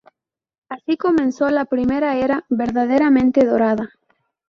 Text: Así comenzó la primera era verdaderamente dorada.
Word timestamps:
Así 0.67 0.97
comenzó 0.97 1.51
la 1.51 1.65
primera 1.65 2.15
era 2.17 2.43
verdaderamente 2.49 3.45
dorada. 3.45 3.91